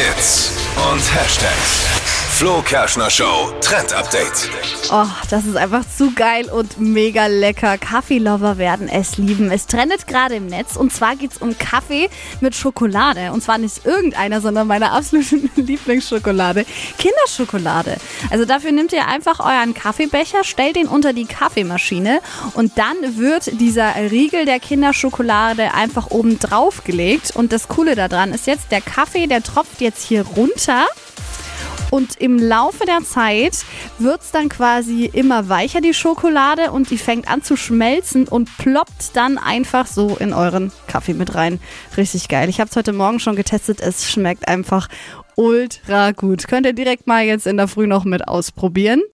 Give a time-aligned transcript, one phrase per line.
[0.00, 0.52] Hits
[0.90, 2.29] und Hashtags.
[2.40, 4.48] Flo Kerschner Show Trend Update.
[4.90, 7.76] Oh, das ist einfach zu geil und mega lecker.
[7.76, 9.50] Kaffeelover werden es lieben.
[9.50, 12.08] Es trendet gerade im Netz und zwar geht es um Kaffee
[12.40, 13.32] mit Schokolade.
[13.32, 16.64] Und zwar nicht irgendeiner, sondern meine absolute Lieblingsschokolade.
[16.96, 17.98] Kinderschokolade.
[18.30, 22.22] Also dafür nehmt ihr einfach euren Kaffeebecher, stellt den unter die Kaffeemaschine
[22.54, 27.36] und dann wird dieser Riegel der Kinderschokolade einfach oben drauf gelegt.
[27.36, 30.86] Und das Coole daran ist jetzt, der Kaffee, der tropft jetzt hier runter.
[31.90, 33.64] Und im Laufe der Zeit
[33.98, 38.56] wird es dann quasi immer weicher, die Schokolade, und die fängt an zu schmelzen und
[38.58, 41.60] ploppt dann einfach so in euren Kaffee mit rein.
[41.96, 42.48] Richtig geil.
[42.48, 43.80] Ich habe es heute Morgen schon getestet.
[43.80, 44.88] Es schmeckt einfach
[45.36, 46.48] ultra gut.
[46.48, 49.02] Könnt ihr direkt mal jetzt in der Früh noch mit ausprobieren.